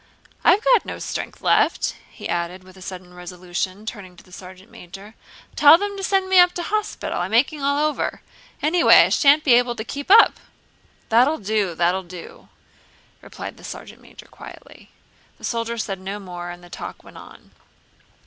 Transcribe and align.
I've 0.43 0.63
got 0.63 0.83
no 0.83 0.97
strength 0.97 1.41
left," 1.43 1.95
he 2.09 2.27
added, 2.27 2.63
with 2.63 2.83
sudden 2.83 3.13
resolution 3.13 3.85
turning 3.85 4.17
to 4.17 4.23
the 4.23 4.31
sergeant 4.31 4.71
major. 4.71 5.13
"Tell 5.55 5.77
them 5.77 5.95
to 5.95 6.01
send 6.03 6.27
me 6.27 6.43
to 6.43 6.63
hospital; 6.63 7.19
I'm 7.21 7.35
aching 7.35 7.61
all 7.61 7.77
over; 7.77 8.23
anyway 8.63 9.01
I 9.03 9.09
shan't 9.09 9.43
be 9.43 9.53
able 9.53 9.75
to 9.75 9.83
keep 9.83 10.09
up." 10.09 10.39
"That'll 11.09 11.37
do, 11.37 11.75
that'll 11.75 12.01
do!" 12.01 12.49
replied 13.21 13.57
the 13.57 13.63
sergeant 13.63 14.01
major 14.01 14.25
quietly. 14.25 14.89
The 15.37 15.43
soldier 15.43 15.77
said 15.77 15.99
no 15.99 16.17
more 16.19 16.49
and 16.49 16.63
the 16.63 16.71
talk 16.71 17.03
went 17.03 17.19
on. 17.19 17.51